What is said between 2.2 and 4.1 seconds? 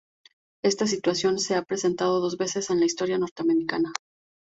dos veces en la historia norteamericana.